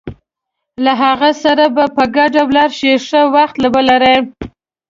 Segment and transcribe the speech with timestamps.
[0.83, 4.17] له هغه سره به په ګډه ولاړ شې، ښه وخت ولرئ.